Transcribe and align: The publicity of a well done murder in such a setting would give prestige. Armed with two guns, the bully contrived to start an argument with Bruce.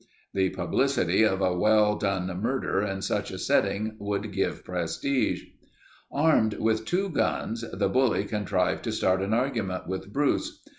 The 0.33 0.49
publicity 0.49 1.21
of 1.21 1.41
a 1.41 1.55
well 1.55 1.95
done 1.95 2.25
murder 2.41 2.81
in 2.81 3.03
such 3.03 3.29
a 3.29 3.37
setting 3.37 3.97
would 3.99 4.31
give 4.33 4.63
prestige. 4.65 5.43
Armed 6.11 6.55
with 6.55 6.85
two 6.85 7.09
guns, 7.09 7.63
the 7.71 7.87
bully 7.87 8.23
contrived 8.25 8.83
to 8.85 8.91
start 8.91 9.21
an 9.21 9.35
argument 9.35 9.85
with 9.87 10.11
Bruce. 10.11 10.63